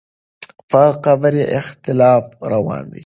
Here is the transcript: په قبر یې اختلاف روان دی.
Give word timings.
په 0.69 0.81
قبر 1.03 1.33
یې 1.39 1.45
اختلاف 1.59 2.25
روان 2.51 2.83
دی. 2.91 2.99